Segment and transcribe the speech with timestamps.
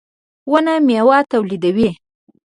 [0.51, 1.89] •ونه مېوه تولیدوي.